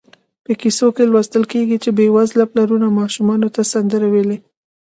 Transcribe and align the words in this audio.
په 0.45 0.51
کیسو 0.61 0.87
کې 0.95 1.03
لوستل 1.11 1.43
کېږي 1.53 1.77
چې 1.83 1.89
بېوزله 1.97 2.45
پلرونو 2.51 2.87
ماشومانو 2.99 3.47
ته 3.55 3.61
سندرې 3.73 4.07
ویلې. 4.13 4.37